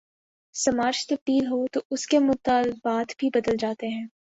سماج 0.55 1.07
تبدیل 1.07 1.47
ہو 1.47 1.67
تو 1.71 1.79
اس 1.91 2.07
کے 2.07 2.19
مطالبات 2.19 3.13
بھی 3.17 3.29
بدل 3.33 3.57
جاتے 3.59 3.87
ہیں۔ 3.87 4.05